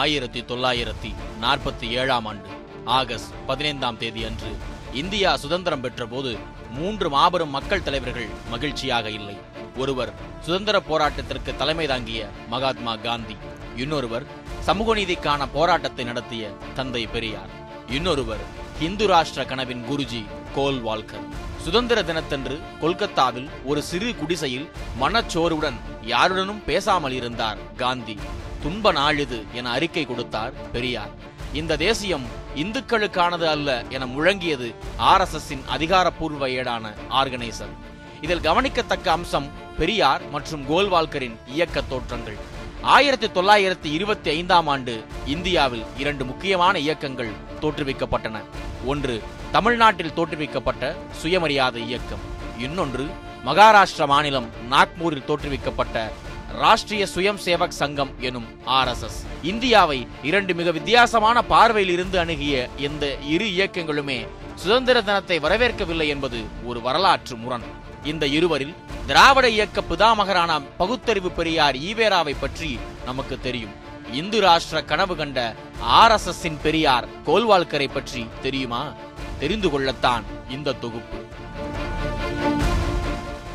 [0.00, 1.10] ஆயிரத்தி தொள்ளாயிரத்தி
[1.40, 2.50] நாற்பத்தி ஏழாம் ஆண்டு
[2.98, 4.52] ஆகஸ்ட் பதினைந்தாம் தேதி அன்று
[4.92, 6.30] இந்தியா சுதந்திரம் பெற்றபோது
[6.70, 9.36] மூன்று மாபெரும் மக்கள் தலைவர்கள் மகிழ்ச்சியாக இல்லை.
[9.76, 10.12] ஒருவர்
[10.46, 13.36] சுதந்திர போராட்டத்திற்கு தலைமை தாங்கிய மகாத்மா காந்தி
[13.76, 14.26] இன்னொருவர்
[14.60, 16.44] சமூக நீதிக்கான போராட்டத்தை நடத்திய
[16.74, 17.52] தந்தை பெரியார்
[17.88, 18.44] இன்னொருவர்
[18.80, 20.22] இந்து ராஷ்டிர கனவின் குருஜி
[20.54, 21.26] கோல் வால்கர்
[21.64, 24.68] சுதந்திர தினத்தன்று கொல்கத்தாவில் ஒரு சிறு குடிசையில்
[25.00, 28.18] மனச்சோருடன் யாருடனும் பேசாமல் இருந்தார் காந்தி.
[28.62, 31.12] துன்ப நாளிது என அறிக்கை கொடுத்தார் பெரியார்.
[31.52, 37.74] இந்த தேசியம் இந்துக்களுக்கானது அல்ல என முழங்கியது ஆர் எஸ் எஸ் அதிகாரப்பூர்வ ஏடான ஆர்கனைசர்.
[38.20, 39.48] இதில் கவனிக்கத்தக்க அம்சம்
[39.78, 42.36] பெரியார் மற்றும் கோல்வால்கரின் இயக்க தோற்றங்கள்.
[42.82, 48.38] ஆயிரத்தி தொள்ளாயிரத்தி இருபத்தி ஐந்தாம் ஆண்டு இந்தியாவில் இரண்டு முக்கியமான இயக்கங்கள் தோற்றுவிக்கப்பட்டன.
[48.86, 52.20] ஒன்று தமிழ்நாட்டில் தோற்றுவிக்கப்பட்ட சுயமரியாதை இயக்கம்.
[52.58, 53.06] இன்னொன்று
[53.46, 56.12] மகாராஷ்டிர மாநிலம் நாக்பூரில் தோற்றுவிக்கப்பட்ட
[56.60, 63.44] ராஷ்டிரிய சுயம் சேவக் சங்கம் எனும் ஆர்எஸ்எஸ் இந்தியாவை இரண்டு மிக வித்தியாசமான பார்வையில் இருந்து அணுகிய இந்த இரு
[63.44, 67.66] இயக்கங்களுமே சுதந்திர தினத்தை வரவேற்கவில்லை என்பது ஒரு வரலாற்று முரண்.
[68.04, 68.74] இந்த இருவரில்
[69.06, 73.74] திராவிட இயக்க பிதாமகரான பகுத்தறிவு பெரியார் ஈவேராவை பற்றி நமக்கு தெரியும்.
[74.12, 78.92] இந்து ராஷ்டிர கனவு கண்ட ஆர் எஸ் எஸ் பெரியார் கோல்வால்கரை பற்றி தெரியுமா?
[79.40, 81.18] தெரிந்து கொள்ளத்தான் இந்த தொகுப்பு.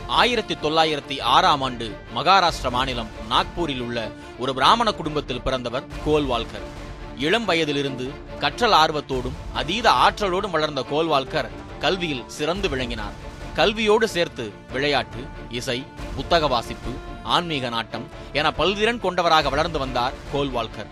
[0.08, 6.66] ஆயிரத்தி தொள்ளாயிரத்தி ஆறாம் ஆண்டு மகாராஷ்டிர மாநிலம் நாக்பூரில் உள்ள ஒரு பிராமண குடும்பத்தில் பிறந்தவர் கோல்வால்கர்.
[7.17, 13.16] இளம் வயதிலிருந்து கற்றல் ஆர்வத்தோடும் அதீத ஆற்றலோடும் வளர்ந்த கோல்வால்கர் கல்வியில் சிறந்து விளங்கினார்.
[13.56, 16.91] கல்வியோடு சேர்த்து விளையாட்டு இசை புத்தக வாசிப்பு
[17.23, 20.91] ஆன்மீக நாட்டம் என பல்திறன் கொண்டவராக வளர்ந்து வந்தார் கோல்வால்கர்.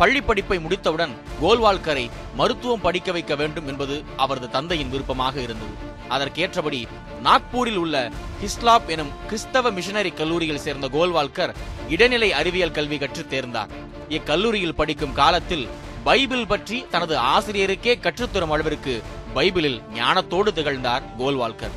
[0.00, 2.04] பள்ளி படிப்பை முடித்தவுடன் கோல்வால்கரை
[2.40, 5.74] மருத்துவம் படிக்க வைக்க வேண்டும் என்பது அவரது தந்தையின் விருப்பமாக இருந்தது.
[6.14, 6.80] அதற்கேற்றபடி
[7.26, 7.96] நாக்பூரில் உள்ள
[8.42, 11.54] ஹிஸ்லாப் எனும் கிறிஸ்தவ மிஷனரி கல்லூரியில் சேர்ந்த கோல்வால்கர்
[11.88, 13.72] இடைநிலை அறிவியல் கல்வி கற்று தேர்ந்தார்.
[14.16, 15.66] இக்கல்லூரியில் படிக்கும் காலத்தில்
[16.04, 18.94] பைபிள் பற்றி தனது ஆசிரியருக்கே கற்றுத்தரும் அளவிற்கு
[19.34, 21.74] பைபிளில் ஞானத்தோடு திகழ்ந்தார் கோல்வால்கர்.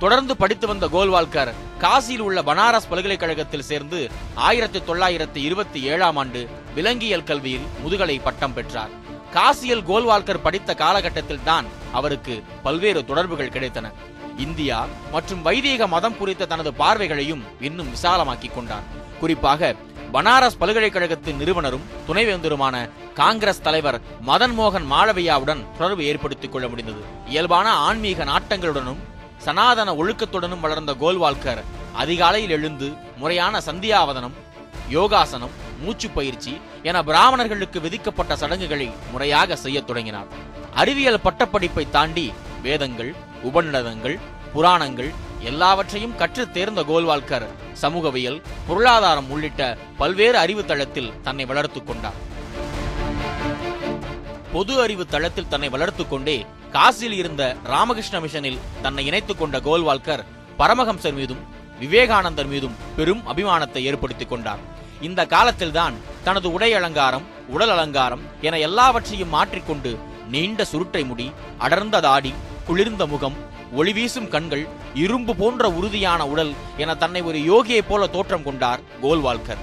[0.00, 7.24] தொடர்ந்து படித்து வந்த கோல்வால்கர் காசியில் உள்ள பனாரஸ் பல்கலைக்கழகத்தில் சேர்ந்து ஆயிரத்தி தொள்ளாயிரத்தி இருபத்தி ஏழாம் ஆண்டு விலங்கியல்
[7.24, 8.92] கல்வியில் முதுகலை பட்டம் பெற்றார்.
[9.34, 13.92] காசியில் கோல்வால்கர் படித்த காலகட்டத்தில் தான் அவருக்கு பல்வேறு தொடர்புகள் கிடைத்தன.
[14.36, 18.88] இந்தியா மற்றும் வைதீக மதம் குறித்த தனது பார்வைகளையும் இன்னும் விசாலமாக்கிக் கொண்டார்.
[19.20, 19.74] குறிப்பாக
[20.12, 27.02] பனாரஸ் பல்கலைக்கழகத்தின் நிறுவனரும் துணைவேந்தருமான காங்கிரஸ் தலைவர் மதன் மோகன் மாளவியாவுடன் தொடர்பு ஏற்படுத்திக் கொள்ள முடிந்தது.
[27.26, 29.00] இயல்பான ஆன்மீக நாட்டங்களுடனும்
[29.44, 31.62] சனாதன ஒழுக்கத்துடனும் வளர்ந்த கோல்வால்கர்
[32.02, 32.88] அதிகாலையில் எழுந்து
[33.20, 34.36] முறையான சந்தியாவதனம்
[34.96, 36.52] யோகாசனம் மூச்சு பயிற்சி
[36.88, 40.28] என பிராமணர்களுக்கு விதிக்கப்பட்ட சடங்குகளை முறையாக செய்யத் தொடங்கினார்.
[40.82, 42.26] அறிவியல் பட்டப்படிப்பை தாண்டி
[42.62, 43.10] வேதங்கள்
[43.48, 44.16] உபநிடதங்கள்
[44.54, 45.10] புராணங்கள்
[45.50, 47.46] எல்லாவற்றையும் கற்று தேர்ந்த கோல்வால்கர்
[47.82, 49.62] சமூகவியல் பொருளாதாரம் உள்ளிட்ட
[50.00, 52.18] பல்வேறு அறிவு தளத்தில் தன்னை வளர்த்து கொண்டார்.
[54.52, 60.22] பொது அறிவு தளத்தில் தன்னை வளர்த்துக் கொண்டே காசியில் இருந்த ராமகிருஷ்ண மிஷனில் தன்னை இணைத்துக் கொண்ட கோல்வால்கர்
[60.58, 61.42] பரமஹம்சர் மீதும்
[61.80, 64.58] விவேகானந்தர் மீதும் பெரும் அபிமானத்தை ஏற்படுத்திக் கொண்டார்.
[65.00, 65.94] இந்த காலத்தில்தான்
[66.24, 69.92] தனது உடை அலங்காரம் உடல் அலங்காரம் என எல்லாவற்றையும் மாற்றிக்கொண்டு
[70.30, 72.32] நீண்ட சுருட்டை முடி அடர்ந்த தாடி
[72.66, 73.36] குளிர்ந்த முகம்
[73.72, 79.62] ஒளி வீசும் கண்கள் இரும்பு போன்ற உறுதியான உடல் என தன்னை ஒரு யோகியைப் போல தோற்றம் கொண்டார் கோல்வால்கர்.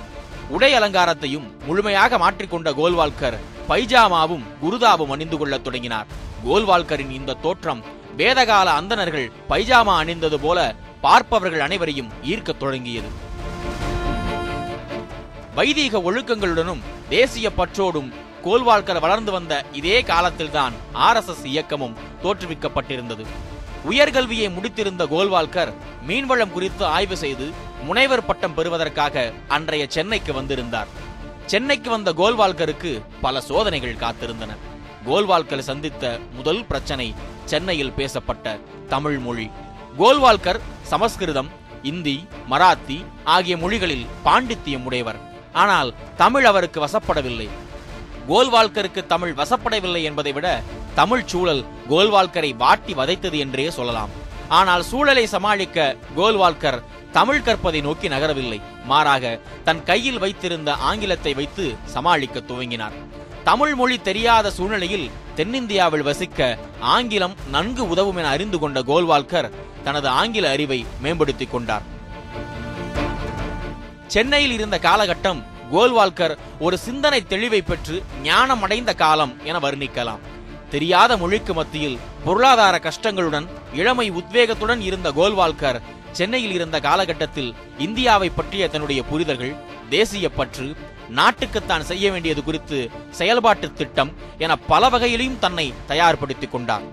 [0.49, 3.37] உடை அலங்காரத்தையும் முழுமையாக மாற்றிக்கொண்ட கோல்வால்கர்
[3.69, 6.07] பைஜாமாவும் குருதாவும் அணிந்து கொள்ளத் தொடங்கினார்.
[6.45, 7.83] கோல்வால்கரின் இந்த தோற்றம்
[8.17, 13.07] வேதகால அந்தணர்கள் பைஜாமா அணிந்தது போல பார்ப்பவர்கள் அனைவரையும் ஈர்க்கத் தொடங்கியது.
[15.55, 18.13] வைதீக ஒழுக்கங்களுடனும் தேசிய பற்றோடும்
[18.45, 23.25] கோல்வால்கர் வளர்ந்து வந்த இதே காலத்தில்தான் ஆர்எஸ்எஸ் இயக்கமும் தோற்றுவிக்கப்பட்டிருந்தது.
[23.89, 25.73] உயர்கல்வியை முடித்திருந்த கோல்வால்கர்
[26.07, 27.51] மீன்வளம் குறித்து ஆய்வு செய்து
[27.83, 31.05] முனைவர் பட்டம் பெறுவதற்காக அன்றைய சென்னைக்கு வந்திருந்தார்.
[31.51, 32.89] சென்னைக்கு வந்த கோல்வால்கருக்கு
[33.21, 34.51] பல சோதனைகள் காத்திருந்தன.
[35.07, 36.03] கோல்வால்கர் சந்தித்த
[36.35, 37.05] முதல் பிரச்சனை
[37.45, 38.55] சென்னையில் பேசப்பட்ட
[38.93, 39.47] தமிழ் மொழி.
[39.99, 41.49] கோல்வால்கர் சமஸ்கிருதம்
[41.91, 42.17] இந்தி
[42.49, 42.97] மராத்தி
[43.35, 45.19] ஆகிய மொழிகளில் பாண்டித்தியம் உடையவர்.
[45.53, 47.47] ஆனால் தமிழ் அவருக்கு வசப்படவில்லை.
[48.29, 50.47] கோல்வால்கருக்கு தமிழ் வசப்படவில்லை என்பதை விட
[50.93, 54.13] தமிழ் சூழல் கோல்வால்கரை வாட்டி வதைத்தது என்றே சொல்லலாம்.
[54.49, 56.79] ஆனால் சூழலை சமாளிக்க கோல்வால்கர்
[57.11, 58.61] தமிழ் கற்பதை நோக்கி நகரவில்லை.
[58.83, 62.91] மாறாக தன் கையில் வைத்திருந்த ஆங்கிலத்தை வைத்து சமாளிக்க துவங்கினார்.
[63.43, 69.51] தமிழ் மொழி தெரியாத சூழ்நிலையில் தென்னிந்தியாவில் வசிக்க ஆங்கிலம் நன்கு உதவும் என அறிந்து கொண்ட கோல்வால்கர்
[69.83, 71.81] தனது ஆங்கில அறிவை மேம்படுத்திக் கொண்டார்.
[74.07, 80.19] சென்னையில் இருந்த காலகட்டம் கோல்வால்கர் ஒரு சிந்தனை தெளிவை பெற்று ஞானம் அடைந்த காலம் என வர்ணிக்கலாம்.
[80.69, 85.81] தெரியாத மொழிக்கு மத்தியில் பொருளாதார கஷ்டங்களுடன் இளமை உத்வேகத்துடன் இருந்த கோல்வால்கர்
[86.17, 87.49] சென்னையில் இருந்த காலகட்டத்தில்
[87.85, 89.55] இந்தியாவை பற்றிய தன்னுடைய புரிதல்கள்
[89.89, 90.67] தேசிய பற்று
[91.17, 92.79] நாட்டுக்குத்தான் செய்ய வேண்டியது குறித்து
[93.19, 94.11] செயல்பாட்டு திட்டம்
[94.43, 96.87] என பல வகையிலும் தன்னை தயார்படுத்திக் கொண்டார்.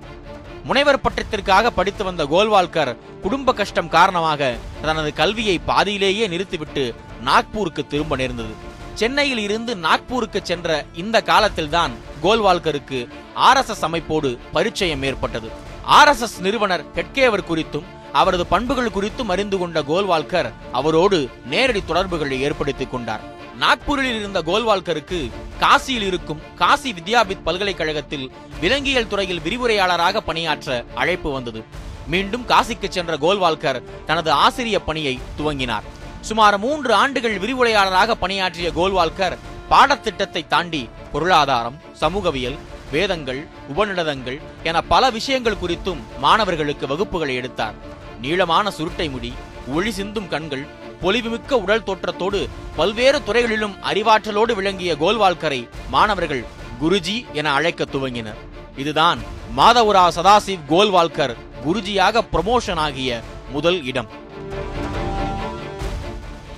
[0.68, 2.92] முனைவர் பட்டத்திற்காக படித்து வந்த கோல்வால்கர்
[3.24, 4.42] குடும்ப கஷ்டம் காரணமாக
[4.82, 6.84] தனது கல்வியை பாதியிலேயே நிறுத்திவிட்டு
[7.28, 8.54] நாக்பூருக்கு திரும்ப நேர்ந்தது.
[9.00, 13.00] சென்னையில் இருந்து நாக்பூருக்கு சென்ற இந்த காலத்தில்தான் கோல்வால்கருக்கு
[13.48, 15.50] ஆர்எஸ்எஸ் அமைப்போடு பரிச்சயம் ஏற்பட்டது.
[15.98, 23.20] ஆர்எஸ்எஸ் நிறுவனர் ஹெட்கேவர் குறித்தும் அவரது பண்புகள் குறித்தும் அறிந்து கொண்ட கோல்வால்கர் அவரோடு நேரடி தொடர்புகளை ஏற்படுத்திக் கொண்டார்.
[23.60, 25.30] நாக்பூரில் இருந்த கோல்வால்கருக்கு
[25.60, 31.64] காசியில் இருக்கும் காசி வித்யாபித் பல்கலைக்கழகத்தில் விலங்கியல் துறையில் விரிவுரையாளராக பணியாற்ற அழைப்பு வந்தது.
[32.06, 35.86] மீண்டும் காசிக்கு சென்ற கோல்வால்கர் தனது ஆசிரிய பணியை துவங்கினார்.
[36.20, 39.38] சுமார் மூன்று ஆண்டுகள் விரிவுரையாளராக பணியாற்றிய கோல்வால்கர்
[39.68, 42.58] பாடத்திட்டத்தை தாண்டி பொருளாதாரம் சமூகவியல்
[42.92, 43.46] வேதங்கள்
[43.76, 47.92] உபநிடதங்கள் என பல விஷயங்கள் குறித்தும் மாணவர்களுக்கு வகுப்புகளை எடுத்தார்.
[48.24, 49.32] நீளமான சுருட்டை முடி
[49.76, 50.64] ஒளி சிந்தும் கண்கள்
[51.02, 52.40] பொலிவுமிக்க உடல் தோற்றத்தோடு
[52.78, 55.60] பல்வேறு துறைகளிலும் அறிவாற்றலோடு விளங்கிய கோல்வால்கரை
[55.94, 56.44] மாணவர்கள்
[56.82, 58.40] குருஜி என அழைக்க துவங்கினர்.
[58.82, 59.20] இதுதான்
[59.58, 61.34] மாதவுரா சதாசிவ் கோல்வால்கர்
[61.64, 63.10] குருஜியாக ப்ரமோஷன் ஆகிய
[63.54, 64.08] முதல் இடம்.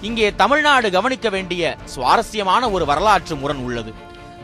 [0.08, 1.62] இங்கே தமிழ்நாடு கவனிக்க வேண்டிய
[1.94, 3.92] சுவாரஸ்யமான ஒரு வரலாற்று முரண் உள்ளது.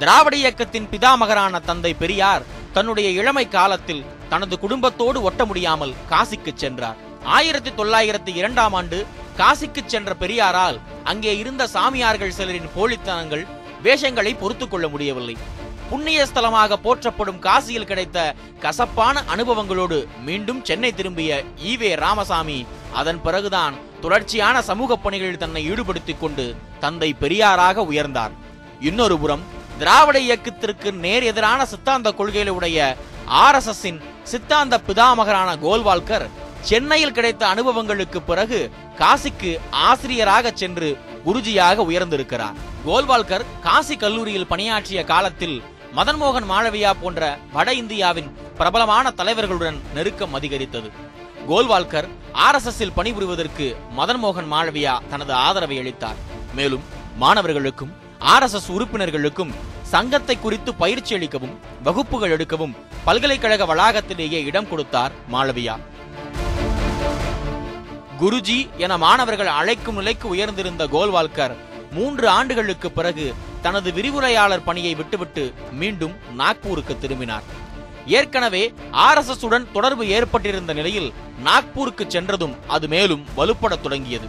[0.01, 2.47] திராவிட இயக்கத்தின் பிதாமகரான தந்தை பெரியார்
[2.77, 7.01] தன்னுடைய இளமை காலத்தில் தனது குடும்பத்தோடு ஒட்ட முடியாமல் காசிக்கு சென்றார்.
[7.25, 9.07] ஆயிரத்தி தொள்ளாயிரத்தி இரண்டாம் ஆண்டு
[9.39, 13.47] காசிக்கு சென்ற பெரியாரால் அங்கே இருந்த சாமியார்கள் சிலரின் போலித்தனங்கள்
[13.83, 15.37] வேஷங்களை பொறுத்துக் கொள்ள முடியவில்லை.
[15.91, 24.63] புண்ணிய ஸ்தலமாக போற்றப்படும் காசியில் கிடைத்த கசப்பான அனுபவங்களோடு மீண்டும் சென்னை திரும்பிய ஈவே ராமசாமி அதன் பிறகுதான் தொடர்ச்சியான
[24.63, 28.31] சமூக பணிகளில் தன்னை ஈடுபடுத்திக் கொண்டு தந்தை பெரியாராக உயர்ந்தார்.
[28.81, 29.43] இன்னொரு புறம்
[29.79, 32.97] திராவிட இயக்கத்திற்கு நேர் எதிரான சித்தாந்த கொள்கைகளை உடைய
[33.27, 36.31] ஆர் எஸ் எஸ் சித்தாந்த பிதாமகரான கோல்வால்கர்
[36.69, 38.59] சென்னையில் கிடைத்த அனுபவங்களுக்கு பிறகு
[39.01, 39.51] காசிக்கு
[39.87, 40.89] ஆசிரியராக சென்று
[41.27, 42.59] குருஜியாக உயர்ந்திருக்கிறார்.
[42.87, 45.57] கோல்வால்கர் காசி கல்லூரியில் பணியாற்றிய காலத்தில்
[45.97, 47.23] மதன்மோகன் மாளவியா போன்ற
[47.55, 50.89] வட இந்தியாவின் பிரபலமான தலைவர்களுடன் நெருக்கம் அதிகரித்தது.
[51.51, 52.09] கோல்வால்கர்
[52.47, 53.67] ஆர் எஸ் எஸ் பணிபுரிவதற்கு
[53.99, 56.21] மதன்மோகன் மாளவியா தனது ஆதரவை அளித்தார்.
[56.59, 56.85] மேலும்
[57.23, 57.93] மாணவர்களுக்கும்
[58.33, 59.55] ஆர் எஸ் எஸ் உறுப்பினர்களுக்கும்
[59.93, 61.57] சங்கத்தை குறித்து பயிற்சி அளிக்கவும்
[61.87, 62.77] வகுப்புகள் எடுக்கவும்
[63.07, 65.75] பல்கலைக்கழக வளாகத்திலேயே இடம் கொடுத்தார் மாளவியா.
[68.23, 71.55] குருஜி என மாணவர்கள் அழைக்கும் நிலைக்கு உயர்ந்திருந்த கோல்வால்கர்
[71.93, 73.25] மூன்று ஆண்டுகளுக்கு பிறகு
[73.63, 75.45] தனது விரிவுரையாளர் பணியை விட்டுவிட்டு
[75.81, 77.47] மீண்டும் நாக்பூருக்கு திரும்பினார்.
[78.19, 78.63] ஏற்கனவே
[79.07, 81.11] ஆர் எஸ் எஸ் உடன் தொடர்பு ஏற்பட்டிருந்த நிலையில்
[81.49, 84.29] நாக்பூருக்கு சென்றதும் அது மேலும் வலுப்படத் தொடங்கியது.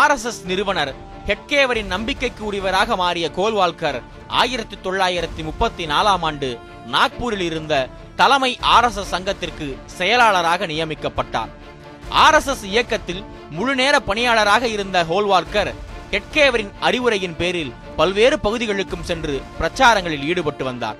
[0.00, 0.94] ஆர் எஸ் எஸ் நிறுவனர்
[1.26, 4.00] ஹெட்கேவரின் நம்பிக்கைக்கு உரியவராக மாறிய கோல்வால்கர்
[4.42, 6.50] ஆயிரத்தி தொள்ளாயிரத்தி முப்பத்தி நாலாம் ஆண்டு
[6.96, 7.74] நாக்பூரில் இருந்த
[8.16, 9.68] தலைமை ஆர் எஸ் எஸ் சங்கத்திற்கு
[9.98, 11.52] செயலாளராக நியமிக்கப்பட்டார்.
[12.10, 15.74] ஆர்எஸ்எஸ் இயக்கத்தில் முழுநேர பணியாளராக இருந்த ஹோல்வார்க்கர்
[16.10, 20.96] ஹெட்கேவரின் அறிவுரையின் பேரில் பல்வேறு பகுதிகளுக்கும் சென்று பிரச்சாரங்களில் ஈடுபட்டு வந்தார்.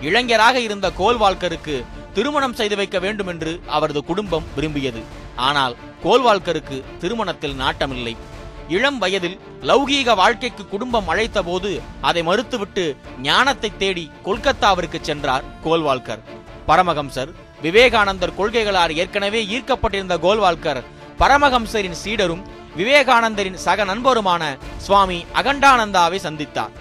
[0.00, 1.84] இளைஞராக இருந்த கோல்வால்கருக்கு
[2.14, 5.02] திருமணம் செய்து வைக்க வேண்டும் என்று அவரது குடும்பம் விரும்பியது.
[5.36, 8.16] ஆனால் கோல்வால்கருக்கு திருமணத்தில் நாட்டமில்லை.
[8.68, 16.18] இளம் வயதில் லௌகீக வாழ்க்கைக்கு குடும்பம் அழைத்த போது அதை மறுத்துவிட்டு ஞானத்தை தேடி கொல்கத்தாவிற்கு சென்றார் கோல்வால்கர்.
[16.66, 17.32] பரமகம்சர்
[17.62, 20.80] விவேகானந்தர் கொள்கைகளால் ஏற்கனவே ஈர்க்கப்பட்டிருந்த கோல்வால்கர்
[21.20, 22.42] பரமஹம்சரின் சீடரும்
[22.76, 24.42] விவேகானந்தரின் சக நண்பருமான
[24.76, 26.74] சுவாமி அகண்டானந்தாவை சந்தித்தார்.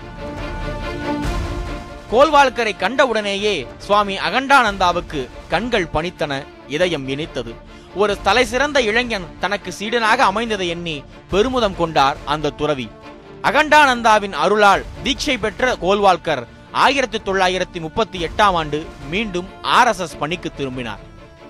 [2.12, 7.54] கோல்வால்கரை கண்டவுடனேயே சுவாமி அகண்டானந்தாவுக்கு கண்கள் பணித்தன இதயம் இனித்தது.
[7.96, 12.90] ஒரு தலை சிறந்த இளைஞன் தனக்கு சீடனாக அமைந்ததை எண்ணி பெருமிதம் கொண்டார் அந்த துறவி.
[13.42, 16.44] அகண்டானந்தாவின் அருளால் தீட்சை பெற்ற கோல்வால்கர்
[16.84, 18.80] ஆயிரத்தி தொள்ளாயிரத்தி முப்பத்தி எட்டாம் ஆண்டு
[19.12, 21.04] மீண்டும் ஆர் எஸ் எஸ் பணிக்கு திரும்பினார்.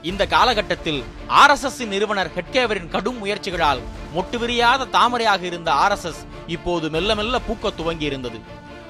[0.10, 1.00] இந்த காலகட்டத்தில்
[1.39, 3.81] ஆர் எஸ் எஸ் நிறுவனர் ஹெட்கேவரின் கடும் முயற்சிகளால்
[4.15, 6.22] மொட்டுவிரியாத தாமரையாக இருந்த ஆர் எஸ் எஸ்
[6.55, 8.39] இப்போது மெல்ல மெல்ல பூக்க துவங்கி இருந்தது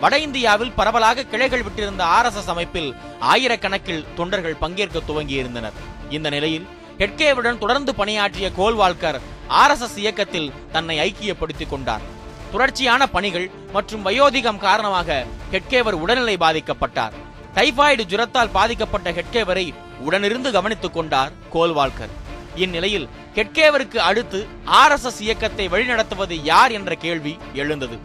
[0.01, 2.89] வட இந்தியாவில் பரவலாக கிளைகள் விட்டிருந்த ஆர் எஸ் எஸ் அமைப்பில்
[3.31, 5.79] ஆயிரக்கணக்கில் தொண்டர்கள் பங்கேற்க துவங்கியிருந்தனர்.
[6.17, 6.67] இந்த நிலையில்
[7.01, 9.19] ஹெட்கேவுடன் தொடர்ந்து பணியாற்றிய கோல்வால்கர்
[9.61, 12.05] ஆர் எஸ் எஸ் இயக்கத்தில் தன்னை ஐக்கியப்படுத்திக் கொண்டார்.
[12.51, 17.15] தொடர்ச்சியான பணிகள் மற்றும் வயோதிகம் காரணமாக ஹெட்கேவர் உடல்நிலை பாதிக்கப்பட்டார்.
[17.55, 19.73] டைபாய்டு ஜுரத்தால் பாதிக்கப்பட்ட ஹெட்கேவரை
[20.05, 22.13] உடனிருந்து கவனித்துக் கொண்டார் கோல்வால்கர்.
[22.55, 27.97] இந்நிலையில் ஹெட்கேவருக்கு அடுத்து ஆர் எஸ் எஸ் இயக்கத்தை வழிநடத்துவது யார் என்ற கேள்வி எழுந்தது.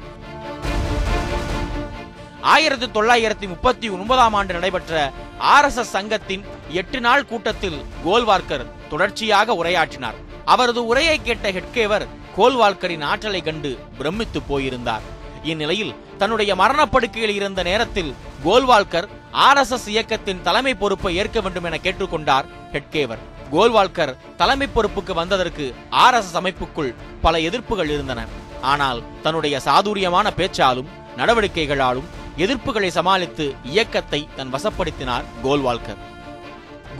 [2.40, 9.54] ஆயிரத்தி தொள்ளாயிரத்தி முப்பத்தி ஒன்பதாம் ஆண்டு நடைபெற்ற ஆர் எஸ் எஸ் சங்கத்தின் எட்டு நாள் கூட்டத்தில் கோல்வார்கர் தொடர்ச்சியாக
[9.54, 10.18] உரையாற்றினார்.
[10.44, 12.06] அவரது உரையை கேட்ட ஹெட்கேவர்
[12.36, 15.02] கோல்வால்கரின் ஆற்றலை கண்டு பிரமித்து போயிருந்தார்.
[15.42, 21.78] இந்நிலையில் தன்னுடைய மரணப்படுக்கையில் இருந்த நேரத்தில் கோல்வால்கர் ஆர் எஸ் எஸ் இயக்கத்தின் தலைமை பொறுப்பை ஏற்க வேண்டும் என
[21.82, 23.22] கேட்டுக்கொண்டார் ஹெட்கேவர்.
[23.52, 28.26] கோல்வால்கர் தலைமை பொறுப்புக்கு வந்ததற்கு ஆர்எஸ்எஸ் அமைப்புக்குள் பல எதிர்ப்புகள் இருந்தன.
[28.60, 36.10] ஆனால் தன்னுடைய சாதுரியமான பேச்சாலும் நடவடிக்கைகளாலும் எதிர்ப்புகளை சமாளித்து இயக்கத்தை தன் வசப்படுத்தினார் கோல்வால்கர்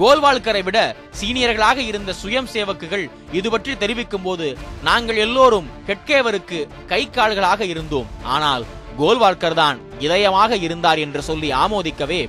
[0.01, 0.79] கோல்வால்கரை விட
[1.19, 3.05] சீனியர்களாக இருந்த சுயம் சேவக்குகள்
[3.39, 4.47] இது பற்றி தெரிவிக்கும் போது
[4.89, 6.61] நாங்கள் எல்லோரும் ஹெட்கேவருக்கு
[6.93, 8.09] கை கால்களாக இருந்தோம்.
[8.35, 8.65] ஆனால்
[9.01, 12.23] கோல்வால்கர் தான் இதயமாக இருந்தார் என்று சொல்லி ஆமோதிக்கவே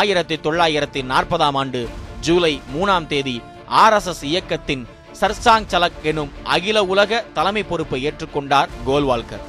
[0.00, 1.82] ஆயிரத்தி தொள்ளாயிரத்தி நாற்பதாம் ஆண்டு
[2.26, 3.36] ஜூலை மூணாம் தேதி
[3.84, 4.84] ஆர்எஸ்எஸ் இயக்கத்தின்
[5.20, 9.44] சர்சாங் சலக் எனும் அகில உலக தலைமை பொறுப்பை ஏற்றுக்கொண்டார் கோல்வால்கர்.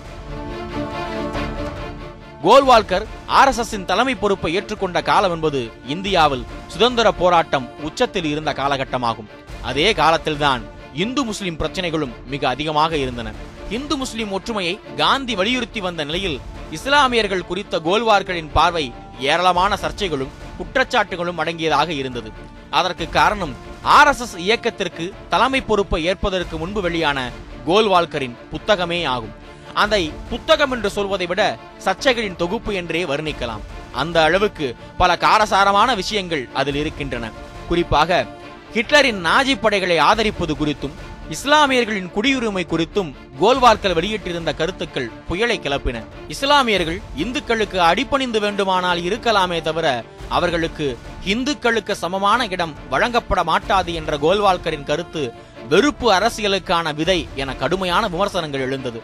[2.45, 3.03] கோல்வால்கர்
[3.39, 5.59] ஆர்எஸ்எஸ்ஸின் தலைமை பொறுப்பை ஏற்றுக்கொண்ட காலம் என்பது
[5.93, 9.29] இந்தியாவில் சுதந்திர போராட்டம் உச்சத்தில் இருந்த காலகட்டமாகும்.
[9.69, 10.63] அதே காலத்தில்தான்
[11.03, 13.31] இந்து முஸ்லிம் பிரச்சனைகளும் மிக அதிகமாக இருந்தன.
[13.77, 16.38] இந்து முஸ்லிம் ஒற்றுமையை காந்தி வலியுறுத்தி வந்த நிலையில்
[16.71, 18.85] இஸ்லாமியர்கள் குறித்த கோல்வார்களின் பார்வை
[19.19, 22.31] ஏராளமான சர்ச்சைகளும் குற்றச்சாட்டுகளும் அடங்கியதாக இருந்தது.
[22.79, 23.53] அதற்கு காரணம்
[23.97, 27.29] ஆர்எஸ்எஸ் இயக்கத்திற்கு தலைமை பொறுப்பை ஏற்பதற்கு முன்பு வெளியான
[27.67, 29.33] கோல்வால்கரின் புத்தகமே ஆகும்.
[29.73, 33.63] அதை புத்தகம் என்று சொல்வதை விட சர்ச்சைகளின் தொகுப்பு என்றே வர்ணிக்கலாம்.
[33.91, 37.31] அந்த அளவுக்கு பல காரசாரமான விஷயங்கள் அதில் இருக்கின்றன.
[37.67, 38.25] குறிப்பாக
[38.73, 40.95] ஹிட்லரின் நாஜி படைகளை ஆதரிப்பது குறித்தும்
[41.29, 46.03] இஸ்லாமியர்களின் குடியுரிமை குறித்தும் கோல்வார்க்கர் வெளியிட்டிருந்த கருத்துக்கள் புயலை கிளப்பின.
[46.27, 55.33] இஸ்லாமியர்கள் இந்துக்களுக்கு அடிபணிந்து வேண்டுமானால் இருக்கலாமே தவிர அவர்களுக்கு இந்துக்களுக்கு சமமான இடம் வழங்கப்பட மாட்டாது என்ற கோல்வால்கரின் கருத்து
[55.69, 59.01] வெறுப்பு அரசியலுக்கான விதை என கடுமையான விமர்சனங்கள் எழுந்தது.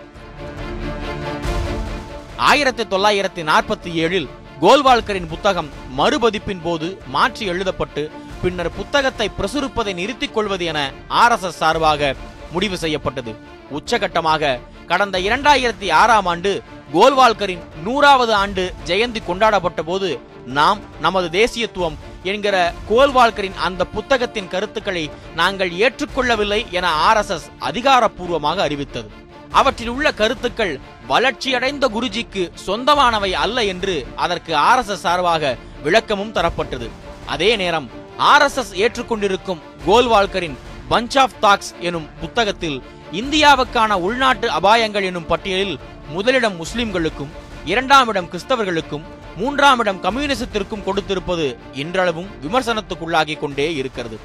[2.47, 4.27] ஆயிரத்தி தொள்ளாயிரத்தி நாற்பத்தி ஏழில்
[4.61, 8.03] கோல்வால்கரின் புத்தகம் மறுபதிப்பின் போது மாற்றி எழுதப்பட்டு
[8.41, 10.79] பின்னர் புத்தகத்தை பிரசுரிப்பதை நிறுத்திக் கொள்வது என
[11.21, 12.11] ஆர்எஸ்எஸ் சார்பாக
[12.51, 13.31] முடிவு செய்யப்பட்டது.
[13.77, 16.51] உச்சகட்டமாக கடந்த இரண்டாயிரத்தி ஆறாம் ஆண்டு
[16.93, 20.09] கோல்வால்கரின் நூறாவது ஆண்டு ஜெயந்தி கொண்டாடப்பட்ட போது
[20.45, 29.09] நாம் நமது தேசியத்துவம் என்கிற கோல்வால்கரின் அந்த புத்தகத்தின் கருத்துக்களை நாங்கள் ஏற்றுக்கொள்ளவில்லை என ஆர்எஸ்எஸ் அதிகாரப்பூர்வமாக அறிவித்தது.
[29.51, 36.89] அவற்றில் உள்ள கருத்துக்கள் வளர்ச்சியடைந்த குருஜிக்கு சொந்தமானவை அல்ல என்று அதற்கு ஆர் எஸ் எஸ் சார்பாக விளக்கமும் தரப்பட்டது.
[37.25, 37.89] அதே நேரம்
[38.19, 40.55] ஆர்எஸ்எஸ் ஏற்றுக்கொண்டிருக்கும் கோல்வால்கரின்
[40.89, 45.79] பஞ்ச் ஆஃப் தாக்ஸ் எனும் புத்தகத்தில் இந்தியாவுக்கான உள்நாட்டு அபாயங்கள் எனும் பட்டியலில்
[46.09, 47.29] முதலிடம் முஸ்லிம்களுக்கும்
[47.65, 49.01] இரண்டாம் இடம் கிறிஸ்தவர்களுக்கும்
[49.37, 54.19] மூன்றாம் இடம் கம்யூனிசத்திற்கும் கொடுத்திருப்பது இன்றளவும் விமர்சனத்துக்குள்ளாகி கொண்டே இருக்கிறது.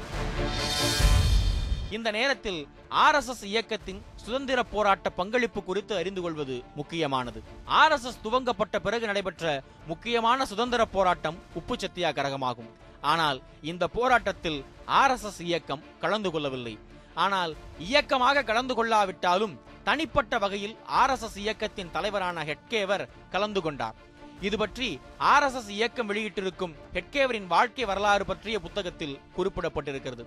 [1.89, 7.39] இந்த நேரத்தில் ஆர்எஸ்எஸ் இயக்கத்தின் சுதந்திர போராட்ட பங்களிப்பு குறித்து அறிந்து கொள்வது முக்கியமானது.
[7.81, 9.45] ஆர்எஸ்எஸ் துவங்கப்பட்ட பிறகு நடைபெற்ற
[9.91, 12.71] முக்கியமான சுதந்திர போராட்டம் உப்பு சத்தியாகிரகமாகும்.
[13.13, 13.39] ஆனால்
[13.71, 14.59] இந்த போராட்டத்தில்
[15.01, 16.75] ஆர்எஸ்எஸ் இயக்கம் கலந்து கொள்ளவில்லை.
[17.25, 17.51] ஆனால்
[17.89, 19.53] இயக்கமாக கலந்து கொள்ளாவிட்டாலும்
[19.87, 23.03] தனிப்பட்ட வகையில் ஆர்எஸ்எஸ் இயக்கத்தின் தலைவரான ஹெட்கேவர்
[23.33, 23.97] கலந்து கொண்டார்.
[24.47, 24.89] இது பற்றி
[25.33, 30.25] ஆர்எஸ்எஸ் இயக்கம் வெளியிட்டிருக்கும் ஹெட்கேவரின் வாழ்க்கை வரலாறு பற்றிய புத்தகத்தில் குறிப்பிடப்பட்டிருக்கிறது.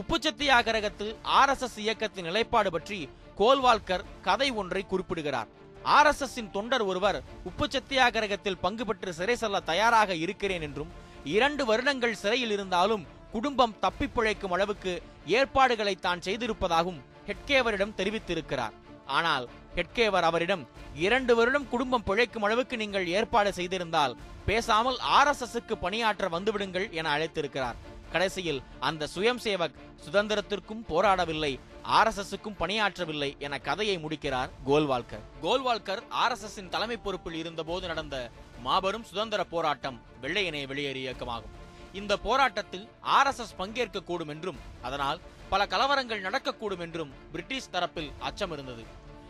[0.00, 2.98] உப்பு சத்தியாகிரகத்தில் ஆர்எஸ்எஸ் இயக்கத்தின் நிலைப்பாடு பற்றி
[3.40, 5.48] கோல்வால்கர் கதை ஒன்றை குறிப்பிடுகிறார்.
[5.96, 10.92] ஆர்எஸ்எஸ் தொண்டர் ஒருவர் உப்பு சத்தியாகிரகத்தில் பங்கு பெற்று சிறை செல்ல தயாராக இருக்கிறேன் என்றும்
[11.36, 14.92] இரண்டு வருடங்கள் சிறையில் இருந்தாலும் குடும்பம் தப்பி பிழைக்கும் அளவுக்கு
[15.38, 18.74] ஏற்பாடுகளை தான் செய்திருப்பதாகவும் ஹெட்கேவரிடம் தெரிவித்திருக்கிறார்.
[19.18, 19.44] ஆனால்
[19.76, 20.62] ஹெட்கேவர் அவரிடம்
[21.06, 24.16] இரண்டு வருடம் குடும்பம் பிழைக்கும் அளவுக்கு நீங்கள் ஏற்பாடு செய்திருந்தால்
[24.48, 27.78] பேசாமல் ஆர்எஸ்எஸ்க்கு பணியாற்ற வந்துவிடுங்கள் என அழைத்திருக்கிறார்.
[28.12, 31.52] கடைசியில் அந்த சுயம் சேவக் சுதந்திரத்திற்கும் போராடவில்லை
[31.98, 35.24] ஆர்எஸ்எஸ்க்கும் பணியாற்றவில்லை என கதையை முடிக்கிறார் கோல்வால்கர்.
[35.42, 38.30] கோல்வால்கர் ஆர்எஸ்எஸ்ஸின் தலைமை பொறுப்பில் இருந்தபோது நடந்த
[38.66, 41.54] மாபெரும் சுதந்திர போராட்டம் வெள்ளையனே வெளியேறு இயக்கமாகும்.
[41.92, 48.84] இந்த போராட்டத்தில் ஆர்எஸ்எஸ் பங்கேற்க கூடும் என்றும் அதனால் பல கலவரங்கள் நடக்கக்கூடும் என்றும் பிரிட்டிஷ் தரப்பில் அச்சம் இருந்தது.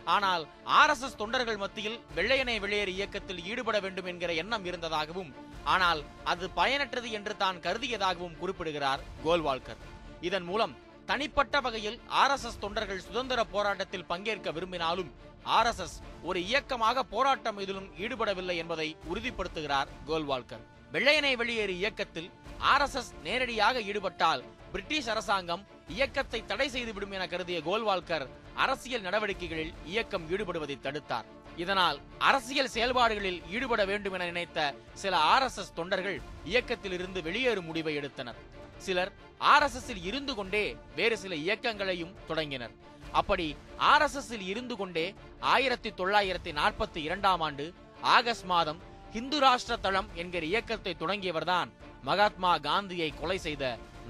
[0.05, 0.45] ஆனால்
[0.81, 5.33] ஆர்எஸ்எஸ் தொண்டர்கள் மத்தியில் வெள்ளையனை வெளியேறு இயக்கத்தில் ஈடுபட வேண்டும் என்கிற எண்ணம் இருந்ததாகவும்
[5.65, 9.83] ஆனால் அது பயனற்றது என்று தான் கருதியதாகவும் குறிப்பிடுகிறார் கோல்வால்கர்.
[10.21, 10.75] இதன் மூலம்
[11.11, 15.11] தனிப்பட்ட வகையில் ஆர்எஸ்எஸ் தொண்டர்கள் சுதந்திர போராட்டத்தில் பங்கேற்க விரும்பினாலும்
[15.57, 15.97] ஆர்எஸ்எஸ்
[16.29, 20.63] ஒரு இயக்கமாக போராட்டம் இதிலும் ஈடுபடவில்லை என்பதை உறுதிப்படுத்துகிறார் கோல்வால்கர்.
[20.93, 22.31] வெள்ளையனை வெளியேறு இயக்கத்தில்
[22.73, 25.63] ஆர்எஸ்எஸ் நேரடியாக ஈடுபட்டால் பிரிட்டிஷ் அரசாங்கம்
[25.97, 28.27] இயக்கத்தை தடை செய்துவிடும் என கருதிய கோல்வால்கர்
[28.65, 31.29] அரசியல் நடவடிக்கைகளில் இயக்கம் ஈடுபடுவதை தடுத்தார்.
[31.57, 34.59] இதனால் அரசியல் செயல்பாடுகளில் ஈடுபட வேண்டும் என நினைத்த
[35.03, 38.39] சில ஆர்எஸ்எஸ் தொண்டர்கள் இயக்கத்தில் இருந்து வெளியேறும் முடிவை எடுத்தனர்.
[38.87, 39.13] சிலர்
[39.53, 40.65] ஆர் எஸ் எஸ் இருந்து கொண்டே
[40.97, 42.75] வேறு சில இயக்கங்களையும் தொடங்கினர்.
[43.21, 43.47] அப்படி
[43.93, 45.07] ஆர்எஸ்எஸ் இருந்து கொண்டே
[45.55, 47.65] ஆயிரத்தி தொள்ளாயிரத்தி நாற்பத்தி இரண்டாம் ஆண்டு
[48.17, 48.79] ஆகஸ்ட் மாதம்
[49.15, 51.71] ஹிந்து ராஷ்டிர தளம் என்கிற இயக்கத்தை தொடங்கியவர்தான்
[52.09, 53.65] மகாத்மா காந்தியை கொலை செய்த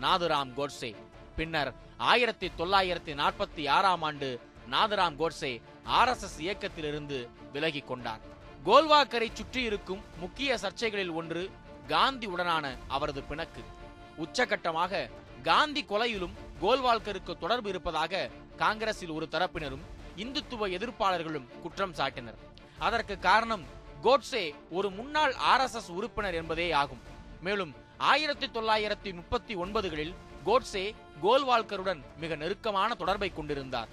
[0.05, 0.91] நாதுராம் கோட்சே
[1.37, 1.71] பின்னர்
[2.13, 4.29] ஆயிரத்தி தொள்ளாயிரத்தி நாற்பத்தி ஆறாம் ஆண்டு
[4.75, 5.53] நாதுராம் கோட்சே
[5.99, 7.19] ஆர்எஸ்எஸ் இயக்கத்திலிருந்து
[7.53, 8.23] விலகிக் கொண்டார்.
[8.67, 11.43] கோல்வாக்கரை சுற்றி இருக்கும் முக்கிய சர்ச்சைகளில் ஒன்று
[11.89, 13.63] காந்தி உடனான அவரது பிணக்கு.
[14.25, 15.03] உச்சகட்டமாக
[15.49, 18.29] காந்தி கொலையிலும் கோல்வால்கருக்கு தொடர்பு இருப்பதாக
[18.63, 19.85] காங்கிரஸில் ஒரு தரப்பினரும்
[20.23, 22.41] இந்துத்துவ எதிர்ப்பாளர்களும் குற்றம் சாட்டினர்.
[22.87, 23.65] அதற்கு காரணம்
[24.05, 24.45] கோட்சே
[24.77, 27.03] ஒரு முன்னாள் ஆர்எஸ்எஸ் உறுப்பினர் என்பதே ஆகும்.
[27.47, 27.73] மேலும்
[28.13, 30.15] ஆயிரத்தி தொள்ளாயிரத்தி முப்பத்தி ஒன்பதுகளில்
[30.47, 30.85] கோட்சே
[31.25, 33.91] கோல்வால்கருடன் மிக நெருக்கமான தொடர்பை கொண்டிருந்தார்.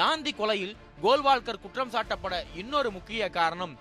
[0.00, 3.74] காந்தி கொலையில் கோல்வால்கர் குற்றம் சாட்டப்பட இன்னொரு முக்கிய காரணம்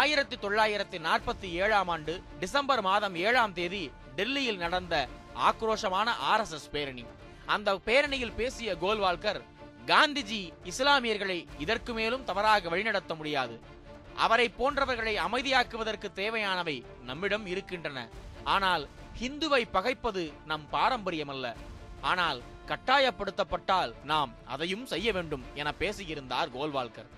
[0.00, 3.82] ஆயிரத்தி தொள்ளாயிரத்தி நாற்பத்தி ஏழாம் ஆண்டு டிசம்பர் மாதம் ஏழாம் தேதி
[4.16, 4.94] டெல்லியில் நடந்த
[5.34, 7.04] ஆக்ரோஷமான ஆர்எஸ்எஸ் பேரணி.
[7.46, 9.40] அந்த பேரணியில் பேசிய கோல்வால்கர்
[9.86, 13.60] காந்திஜி இஸ்லாமியர்களை இதற்கு மேலும் தவறாக வழிநடத்த முடியாது.
[14.16, 18.08] அவரை போன்றவர்களை அமைதியாக்குவதற்கு தேவையானவை நம்மிடம் இருக்கின்றன.
[18.44, 18.88] ஆனால்
[19.20, 21.54] ஹிந்துவை பகைப்பது நம் பாரம்பரியமல்ல.
[22.00, 27.08] ஆனால் கட்டாயப்படுத்தப்பட்டால் நாம் அதையும் செய்ய வேண்டும் என பேசியிருந்தார் கோல்வால்கர்.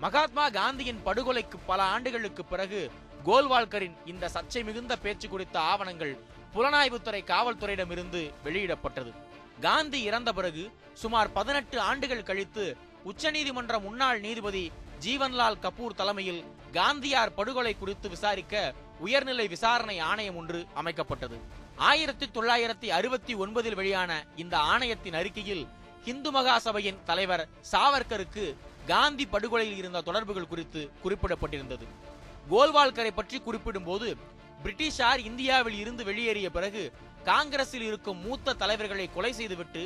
[0.00, 2.90] மகாத்மா காந்தியின் படுகொலைக்கு பல ஆண்டுகளுக்கு பிறகு
[3.24, 6.18] கோல்வால்கரின் இந்த சர்ச்சை மிகுந்த பேச்சு குறித்த ஆவணங்கள்
[6.54, 9.12] புலனாய்வுத்துறை காவல்துறையிடமிருந்து வெளியிடப்பட்டது.
[9.60, 14.70] காந்தி இறந்த பிறகு சுமார் பதினெட்டு ஆண்டுகள் கழித்து உச்சநீதிமன்ற முன்னாள் நீதிபதி
[15.04, 21.38] ஜீவன்லால் கபூர் தலைமையில் காந்தியார் படுகொலை குறித்து விசாரிக்க உயர்நிலை விசாரணை ஆணையம் ஒன்று அமைக்கப்பட்டது.
[21.76, 25.68] ஆயிரத்தி தொள்ளாயிரத்தி அறுபத்தி ஒன்பதில் வெளியான இந்த ஆணையத்தின் அறிக்கையில்
[26.04, 28.54] இந்து மகாசபையின் தலைவர் சாவர்கருக்கு
[28.86, 31.86] காந்தி படுகொலையில் இருந்த தொடர்புகள் குறித்து குறிப்பிடப்பட்டிருந்தது.
[32.50, 34.16] கோல்வால்கரை பற்றி குறிப்பிடும் போது
[34.62, 36.82] பிரிட்டிஷார் இந்தியாவில் இருந்து வெளியேறிய பிறகு
[37.24, 39.82] காங்கிரஸில் இருக்கும் மூத்த தலைவர்களை கொலை செய்துவிட்டு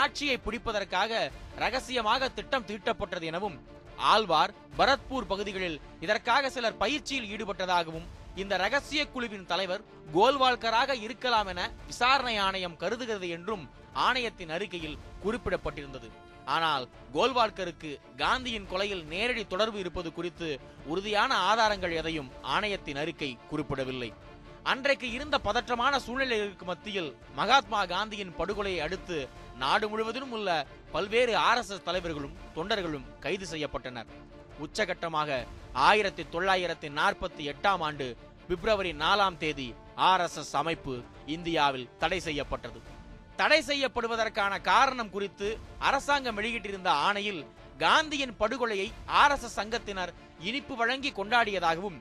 [0.00, 1.12] ஆட்சியை பிடிப்பதற்காக
[1.58, 3.56] ரகசியமாக திட்டம் தீட்டப்பட்டது எனவும்
[4.12, 12.34] ஆழ்வார் பரத்பூர் பகுதிகளில் இதற்காக சிலர் பயிற்சியில் ஈடுபட்டதாகவும் இந்த ரகசிய குழுவின் தலைவர் கோல்வால்கராக இருக்கலாம் என விசாரணை
[12.46, 13.64] ஆணையம் கருதுகிறது என்றும்
[14.06, 16.08] ஆணையத்தின் அறிக்கையில் குறிப்பிடப்பட்டிருந்தது.
[16.54, 16.84] ஆனால்
[17.14, 17.90] கோல்வால்கருக்கு
[18.22, 20.48] காந்தியின் கொலையில் நேரடி தொடர்பு இருப்பது குறித்து
[20.86, 24.12] உறுதியான ஆதாரங்கள் எதையும் ஆணையத்தின் அறிக்கை குறிப்பிடவில்லை.
[24.72, 29.18] அன்றைக்கு இருந்த பதற்றமான சூழ்நிலைகளுக்கு மத்தியில் மகாத்மா காந்தியின் படுகொலையை அடுத்து
[29.62, 34.10] நாடு முழுவதிலும் உள்ள பல்வேறு ஆர்எஸ்எஸ் தலைவர்களும் தொண்டர்களும் கைது செய்யப்பட்டனர்.
[34.64, 35.46] உச்சகட்டமாக
[35.88, 38.06] ஆயிரத்தி தொள்ளாயிரத்தி நாற்பத்தி எட்டாம் ஆண்டு
[38.48, 39.68] பிப்ரவரி நாலாம் தேதி
[40.10, 40.94] ஆர்எஸ்எஸ் அமைப்பு
[41.36, 42.80] இந்தியாவில் தடை செய்யப்பட்டது.
[43.36, 45.48] தடை செய்யப்படுவதற்கான காரணம் குறித்து
[45.88, 47.42] அரசாங்கம் வெளியிட்டிருந்த ஆணையில்
[47.78, 48.88] காந்தியின் படுகொலையை
[49.22, 50.12] ஆர்எஸ்எஸ் சங்கத்தினர்
[50.48, 51.98] இனிப்பு வழங்கி கொண்டாடியதாகவும்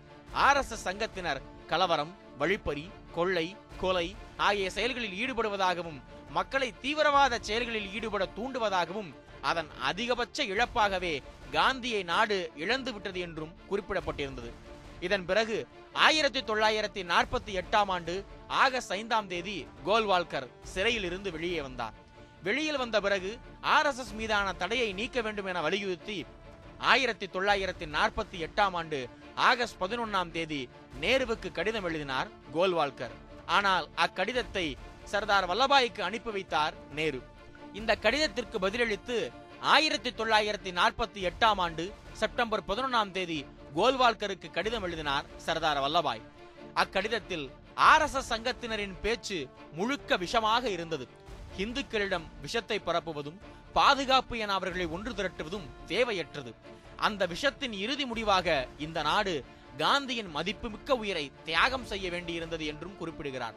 [0.48, 3.48] ஆர்எஸ்எஸ் சங்கத்தினர் கலவரம் வழிப்பறி கொள்ளை
[3.82, 4.08] கொலை
[4.48, 6.00] ஆகிய செயல்களில் ஈடுபடுவதாகவும்
[6.38, 9.12] மக்களை தீவிரவாத செயல்களில் ஈடுபட தூண்டுவதாகவும்
[9.50, 11.14] அதன் அதிகபட்ச இழப்பாகவே
[11.56, 14.50] காந்தியை நாடு இழந்து விட்டது என்றும் குறிப்பிடப்பட்டிருந்தது.
[15.06, 15.58] இதன் பிறகு
[16.06, 18.14] ஆயிரத்தி தொள்ளாயிரத்தி நாற்பத்தி எட்டாம் ஆண்டு
[18.48, 21.94] ஆகஸ்ட் ஐந்தாம் தேதி கோல்வால்கர் சிறையில் இருந்து வெளியே வந்தார்.
[22.44, 26.26] வெளியில் வந்த பிறகு ஆர்எஸ்எஸ் மீதான தடையை நீக்க வேண்டும் என வலியுறுத்தி
[26.78, 30.70] ஆயிரத்தி தொள்ளாயிரத்தி நாற்பத்தி எட்டாம் ஆண்டு ஆகஸ்ட் பதினொன்னாம் தேதி
[31.02, 33.16] நேருவுக்கு கடிதம் எழுதினார் கோல்வால்கர்.
[33.46, 37.22] ஆனால் அக்கடிதத்தை சர்தார் வல்லபாய்க்கு அனுப்பி வைத்தார் நேரு.
[37.74, 45.78] இந்த கடிதத்திற்கு பதிலளித்து ஆயிரத்தி தொள்ளாயிரத்தி நாற்பத்தி எட்டாம் ஆண்டு செப்டம்பர் பதினொன்னாம் தேதி கோல்வால்கருக்கு கடிதம் எழுதினார் சர்தார்
[45.78, 46.22] வல்லபாய்.
[46.76, 51.08] அக்கடிதத்தில் ஆர்எஸ்எஸ் சங்கத்தினரின் பேச்சு முழுக்க விஷமாக இருந்தது.
[51.58, 53.40] இந்துக்களிடம் விஷத்தை பரப்புவதும்
[53.74, 56.54] பாதுகாப்பு என அவர்களை ஒன்று திரட்டுவதும் தேவையற்றது.
[56.96, 59.46] அந்த விஷத்தின் இறுதி முடிவாக இந்த நாடு
[59.78, 63.54] காந்தியின் மதிப்புமிக்க உயிரை தியாகம் செய்ய வேண்டியிருந்தது என்றும் குறிப்பிடுகிறார்.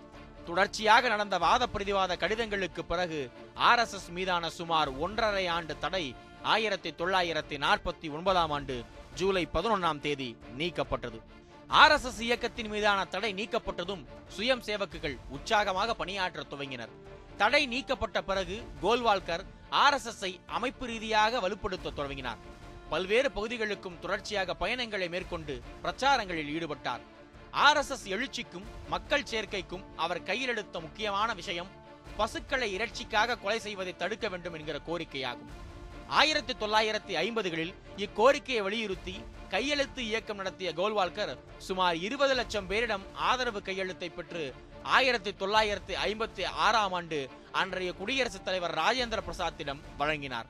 [0.47, 8.11] தொடர்ச்சியாக நடந்த வாத பிரதிவாத கடிதங்களுக்கு பிறகு ஆர்எஸ்எஸ் மீதான சுமார் ஒன்றரை ஆண்டு தடை ஆயிரத்தி தொள்ளாயிரத்தி நாற்பத்தி
[8.11, 11.21] ஒன்பதாம் ஆண்டு ஜூலை பதினொன்னாம் தேதி நீக்கப்பட்டது.
[11.69, 14.05] ஆர்எஸ்எஸ் இயக்கத்தின் மீதான தடை நீக்கப்பட்டதும்
[14.37, 16.93] சுயம் சேவக்குகள் உற்சாகமாக பணியாற்ற துவங்கினர்.
[17.37, 22.39] தடை நீக்கப்பட்ட பிறகு கோல்வால்கர் ஆர்எஸ்எஸ் ஐ அமைப்பு ரீதியாக வலுப்படுத்த தொடங்கினார்.
[22.89, 27.03] பல்வேறு பகுதிகளுக்கும் தொடர்ச்சியாக பயணங்களை மேற்கொண்டு பிரச்சாரங்களில் ஈடுபட்டார்.
[27.53, 31.71] ஆர்எஸ்எஸ் எழுச்சிக்கும் மக்கள் சேர்க்கைக்கும் அவர் கையில் எடுத்த முக்கியமான விஷயம்
[32.17, 35.53] பசுக்களை இறைச்சிக்காக கொலை செய்வதை தடுக்க வேண்டும் என்கிற கோரிக்கையாகும்.
[36.09, 39.15] ஆயிரத்தி தொள்ளாயிரத்தி ஐம்பதுகளில் இக்கோரிக்கையை வலியுறுத்தி
[39.51, 46.93] கையெழுத்து இயக்கம் நடத்திய கோல்வால்கர் சுமார் இருபது லட்சம் பேரிடம் ஆதரவு கையெழுத்தை பெற்று ஆயிரத்தி தொள்ளாயிரத்தி ஐம்பத்தி ஆறாம்
[46.93, 50.47] ஆண்டு அன்றைய குடியரசுத் தலைவர் ராஜேந்திர பிரசாத்திடம் வழங்கினார்.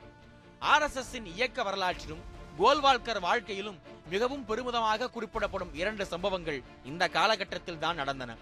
[0.62, 2.23] ஆர்எஸ்எஸ் இயக்க வரலாற்றிலும்
[2.59, 3.79] கோல்வால்கர் வாழ்க்கையிலும்
[4.11, 8.37] மிகவும் பெருமிதமாக குறிப்பிடப்படும் இரண்டு சம்பவங்கள் இந்த காலகட்டத்தில் தான் நடந்தன.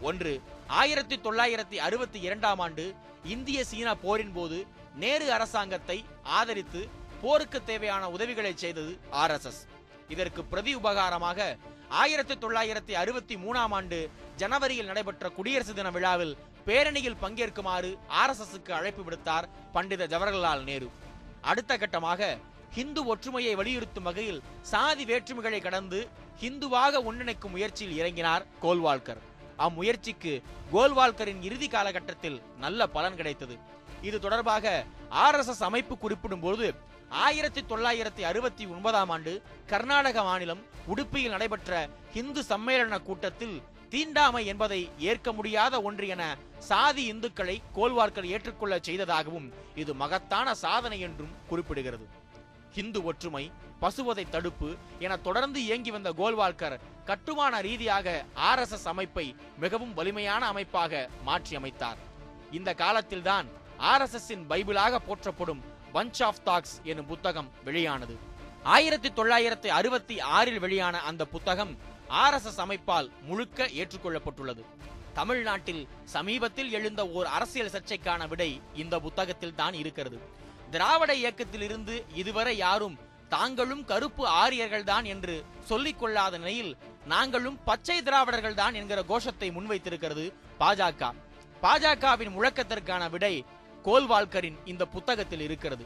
[0.00, 6.88] ஒன்று ஆயிரத்தி தொள்ளாயிரத்தி அறுபத்தி இரண்டாம் ஆண்டு இந்திய சீன போரின் போது நேரு அரசாங்கத்தை ஆதரித்து
[7.20, 9.60] போருக்கு தேவையான உதவிகளை செய்தது ஆர்எஸ்எஸ்.
[10.08, 11.56] இதற்கு பிரதி உபகாரமாக
[11.88, 19.48] ஆயிரத்தி தொள்ளாயிரத்தி அறுபத்தி மூணாம் ஆண்டு ஜனவரியில் நடைபெற்ற குடியரசு தின விழாவில் பேரணியில் பங்கேற்குமாறு ஆர்எஸ்எஸ்க்கு அழைப்பு விடுத்தார்
[19.72, 20.90] பண்டித ஜவஹர்லால் நேரு.
[21.40, 22.38] அடுத்த கட்டமாக
[22.70, 26.08] ஹிந்து ஒற்றுமையை வலியுறுத்தும் வகையில் சாதி வேற்றுமைகளை கடந்து
[26.42, 29.22] ஹிந்துவாக ஒன்றிணைக்கும் முயற்சியில் இறங்கினார் கோல்வால்கர்.
[29.56, 33.56] அம்முயற்சிக்கு கோல்வால்கரின் இறுதி காலகட்டத்தில் நல்ல பலன் கிடைத்தது.
[34.02, 36.74] இது தொடர்பாக ஆர்எஸ்எஸ் அமைப்பு குறிப்பிடும் போது
[37.08, 40.62] ஆயிரத்தி தொள்ளாயிரத்தி அறுபத்தி ஒன்பதாம் ஆண்டு கர்நாடக மாநிலம்
[40.94, 48.78] உடுப்பியில் நடைபெற்ற இந்து சம்மேளன கூட்டத்தில் தீண்டாமை என்பதை ஏற்க முடியாத ஒன்று என சாதி இந்துக்களை கோல்வார்க்கர் ஏற்றுக்கொள்ள
[48.78, 52.06] செய்ததாகவும் இது மகத்தான சாதனை என்றும் குறிப்பிடுகிறது.
[52.76, 53.44] ஹிந்து ஒற்றுமை
[53.82, 54.68] பசுவதை தடுப்பு
[55.04, 58.06] என தொடர்ந்து இயங்கி வந்த கோல்வால்கர் கட்டுமான ரீதியாக
[58.50, 59.26] ஆர்எஸ்எஸ் அமைப்பை
[59.64, 62.00] மிகவும் வலிமையான அமைப்பாக மாற்றி அமைத்தார்
[62.58, 63.46] இந்த காலத்தில்தான்
[63.92, 65.62] ஆர்எஸ்எஸ்ஸின் பைபிளாக போற்றப்படும்
[65.94, 68.14] பஞ்ச் ஆஃப் தாக்ஸ் எனும் புத்தகம் வெளியானது.
[68.74, 71.72] ஆயிரத்தி தொள்ளாயிரத்தி அறுபத்தி ஆறில் வெளியான அந்த புத்தகம்
[72.24, 74.62] ஆர்எஸ்எஸ் அமைப்பால் முழுக்க ஏற்றுக்கொள்ளப்பட்டுள்ளது.
[75.18, 75.82] தமிழ்நாட்டில்
[76.14, 78.50] சமீபத்தில் எழுந்த ஓர் அரசியல் சர்ச்சைக்கான விடை
[78.82, 80.18] இந்த புத்தகத்தில் தான் இருக்கிறது.
[80.74, 82.96] திராவிட இயக்கத்தில் இருந்து இதுவரை யாரும்
[83.34, 85.34] தாங்களும் கருப்பு ஆரியர்கள் தான் என்று
[85.70, 86.72] சொல்லிக் கொள்ளாத நிலையில்
[87.12, 90.24] நாங்களும் பச்சை திராவிடர்கள் தான் என்கிற கோஷத்தை முன்வைத்திருக்கிறது
[90.60, 91.02] பாஜக.
[91.64, 93.34] பாஜகவின் முழக்கத்திற்கான விடை
[93.86, 95.84] கோல்வால்கரின் இந்த புத்தகத்தில் இருக்கிறது.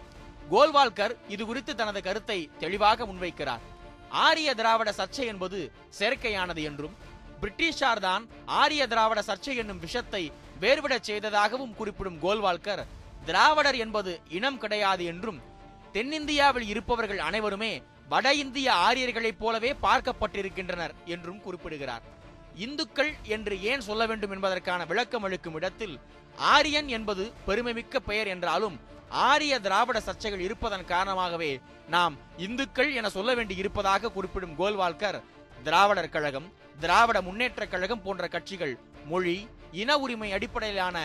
[0.53, 3.62] கோல்வால்கர் இது குறித்து தனது கருத்தை தெளிவாக முன்வைக்கிறார்.
[4.25, 5.61] ஆரிய திராவிட சர்ச்சை என்பது
[5.99, 6.96] செயற்கையானது என்றும்
[7.40, 8.22] பிரிட்டிஷார் தான்
[8.61, 10.22] ஆரிய திராவிட சர்ச்சை என்னும் விஷத்தை
[10.62, 12.85] வேறுவிடச் செய்ததாகவும் குறிப்பிடும் கோல்வால்கர்
[13.27, 15.39] திராவிடர் என்பது இனம் கிடையாது என்றும்
[15.93, 17.73] தென்னிந்தியாவில் இருப்பவர்கள் அனைவருமே
[18.09, 22.05] வட இந்திய ஆரியர்களைப் போலவே பார்க்கப்பட்டிருக்கின்றனர் என்றும் குறிப்பிடுகிறார்.
[22.57, 25.97] இந்துக்கள் என்று ஏன் சொல்ல வேண்டும் என்பதற்கான விளக்கம் அளிக்கும் இடத்தில்
[26.53, 28.77] ஆரியன் என்பது பெருமைமிக்க பெயர் என்றாலும்
[29.27, 31.51] ஆரிய திராவிட சர்ச்சைகள் இருப்பதன் காரணமாகவே
[31.89, 35.19] நாம் இந்துக்கள் என சொல்ல வேண்டி இருப்பதாக குறிப்பிடும் கோல்வால்கர்
[35.65, 36.49] திராவிடர் கழகம்
[36.81, 38.75] திராவிட முன்னேற்ற கழகம் போன்ற கட்சிகள்
[39.09, 39.37] மொழி
[39.73, 40.97] இன உரிமை அடிப்படையிலான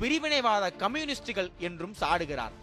[0.00, 2.54] பிரிவினைவாத கம்யூனிஸ்டுகள் என்றும் சாடுகிறார்.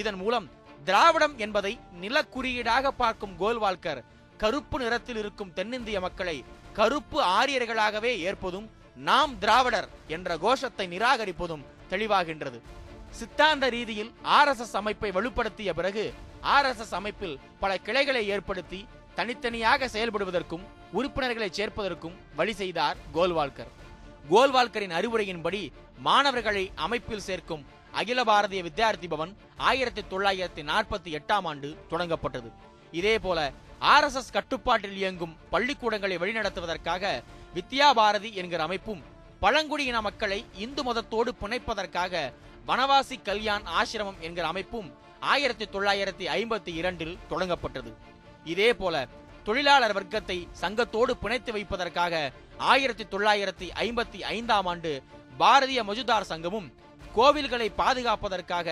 [0.00, 0.46] இதன் மூலம்
[0.84, 4.00] திராவிடம் என்பதை நிலக்குறியீடாக பார்க்கும் கோல்வால்கர்
[4.42, 6.36] கருப்பு நிறத்தில் இருக்கும் தென்னிந்திய மக்களை
[6.78, 8.66] கருப்பு ஆரியர்களாகவே ஏற்பதும்
[9.08, 12.58] நாம் திராவிடர் என்ற கோஷத்தை நிராகரிப்பதும் தெளிவாகின்றது.
[13.10, 16.04] சித்தாந்த ரீதியில் ஆர்எஸ்எஸ் அமைப்பை வலுப்படுத்திய பிறகு
[16.56, 18.80] ஆர்எஸ்எஸ் அமைப்பில் பல கிளைகளை ஏற்படுத்தி
[19.14, 23.70] தனித்தனியாக செயல்படுவதற்கும் உறுப்பினர்களை சேர்ப்பதற்கும் வழி செய்தார் கோல்வால்கர்.
[24.30, 25.60] கோல்வால்கரின் அறிவுரையின்படி
[26.06, 27.64] மாணவர்களை அமைப்பில் சேர்க்கும்
[28.00, 29.32] அகில பாரதிய வித்யார்த்தி பவன்
[29.68, 32.48] ஆயிரத்தி தொள்ளாயிரத்தி நாற்பத்தி எட்டாம் ஆண்டு தொடங்கப்பட்டது.
[33.00, 33.38] இதே போல
[33.94, 37.22] ஆர்எஸ்எஸ் கட்டுப்பாட்டில் இயங்கும் பள்ளிக்கூடங்களை வழிநடத்துவதற்காக
[37.54, 39.02] வித்யா பாரதி என்கிற அமைப்பும்
[39.40, 42.32] பழங்குடியின மக்களை இந்து மதத்தோடு பிணைப்பதற்காக
[42.68, 44.88] வனவாசி கல்யாண் ஆசிரமம் என்கிற அமைப்பும்
[45.20, 47.92] ஆயிரத்தி தொள்ளாயிரத்தி ஐம்பத்தி இரண்டில் தொடங்கப்பட்டது.
[48.44, 48.96] இதே போல
[49.46, 52.14] தொழிலாளர் வர்க்கத்தை சங்கத்தோடு பிணைத்து வைப்பதற்காக
[52.72, 54.90] ஆயிரத்தி தொள்ளாயிரத்தி ஐம்பத்தி ஐந்தாம் ஆண்டு
[55.40, 56.68] பாரதிய மஜுதார் சங்கமும்
[57.16, 58.68] கோவில்களை பாதுகாப்பதற்காக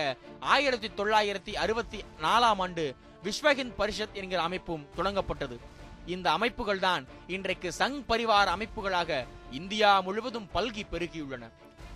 [0.55, 2.85] ஆயிரத்தி தொள்ளாயிரத்தி அறுபத்தி நாலாம் ஆண்டு
[3.23, 5.57] விஸ்வஹிந்த் பரிஷத் என்கிற அமைப்பும் தொடங்கப்பட்டது.
[6.15, 9.25] இந்த அமைப்புகள் தான் இன்றைக்கு சங் பரிவார அமைப்புகளாக
[9.59, 11.43] இந்தியா முழுவதும் பல்கி பெருகியுள்ளன.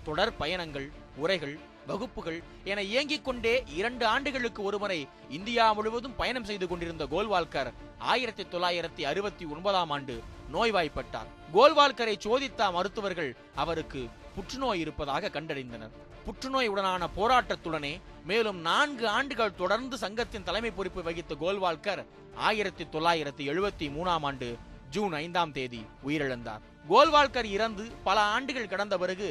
[0.04, 1.56] தொடர் பயணங்கள் உரைகள்
[1.90, 5.00] வகுப்புகள் என இயங்கிக் கொண்டே இரண்டு ஆண்டுகளுக்கு ஒருமுறை
[5.30, 10.16] இந்தியா முழுவதும் பயணம் செய்து கொண்டிருந்த கோல்வால்கர் ஆயிரத்தி தொள்ளாயிரத்தி அறுபத்தி ஒன்பதாம் ஆண்டு
[10.54, 11.32] நோய்வாய்ப்பட்டார்.
[11.54, 14.02] கோல்வால்கரை சோதித்த மருத்துவர்கள் அவருக்கு
[14.36, 15.96] புற்றுநோய் இருப்பதாக கண்டறிந்தனர்.
[16.26, 17.94] புற்றுநோய் உடனான போராட்டத்துடனே
[18.26, 22.02] மேலும் நான்கு ஆண்டுகள் தொடர்ந்து சங்கத்தின் தலைமை பொறுப்பு வகித்த கோல்வால்கர்
[22.48, 24.50] ஆயிரத்தி தொள்ளாயிரத்தி எழுபத்தி மூணாம் ஆண்டு
[24.94, 26.62] ஜூன் ஐந்தாம் தேதி உயிரிழந்தார்.
[26.92, 29.28] கோல்வால்கர் இறந்து பல ஆண்டுகள் கடந்த பிறகு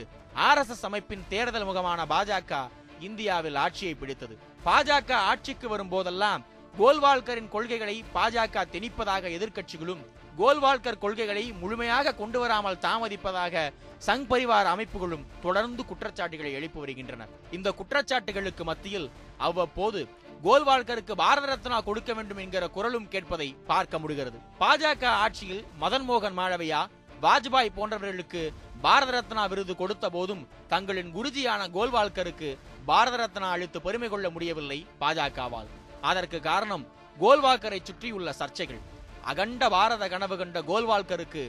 [0.48, 2.60] ஆர்எஸ்எஸ் அமைப்பின் தேர்தல் முகமான பாஜக
[3.08, 4.34] இந்தியாவில் ஆட்சியை பிடித்தது.
[4.68, 6.44] பாஜக ஆட்சிக்கு வரும் போதெல்லாம்
[6.74, 10.02] கோல்வால்கரின் கொள்கைகளை பாஜக திணிப்பதாக எதிர்க்கட்சிகளும்
[10.40, 13.62] கோல்வால்கர் கொள்கைகளை முழுமையாக கொண்டு வராமல் தாமதிப்பதாக
[14.06, 19.08] சங் பரிவார் அமைப்புகளும் தொடர்ந்து குற்றச்சாட்டுகளை எழுப்பி வருகின்றனர் இந்த குற்றச்சாட்டுகளுக்கு மத்தியில்
[19.48, 20.02] அவ்வப்போது
[20.44, 24.38] கோல்வால்கருக்கு பாரத ரத்னா கொடுக்க வேண்டும் என்கிற குரலும் கேட்பதை பார்க்க முடிகிறது.
[24.60, 26.80] பாஜக ஆட்சியில் மதன் மோகன் மாளவியா
[27.24, 28.42] வாஜ்பாய் போன்றவர்களுக்கு
[28.84, 32.50] பாரத ரத்னா விருது கொடுத்த போதும் தங்களின் குருஜியான கோல்வால்கருக்கு
[32.90, 35.70] பாரத ரத்னா அளித்து பெருமை கொள்ள முடியவில்லை பாஜகவால்.
[36.10, 36.84] அதற்கு காரணம்
[37.22, 38.82] கோல்வால்கரை சுற்றியுள்ள சர்ச்சைகள்.
[39.30, 41.44] அகண்ட பாரத கனவு கண்ட கோல்வால்கருக்கு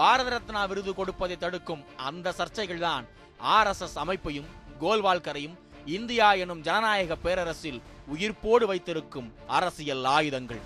[0.00, 3.06] பாரத ரத்னா விருது கொடுப்பதை தடுக்கும் அந்த சர்ச்சைகள் தான்
[3.56, 4.50] ஆர் எஸ் எஸ் அமைப்பையும்
[4.82, 7.80] கோல்வால்கரையும் இந்தியா எனும் ஜனநாயக பேரரசில்
[8.14, 10.60] உயிர்ப்போடு வைத்திருக்கும் அரசியல் ஆயுதங்கள்.